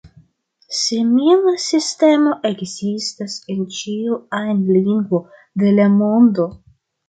[0.77, 5.25] Simila sistemo ekzistas en ĉiu ajn lingvo
[5.65, 6.53] de la mondo.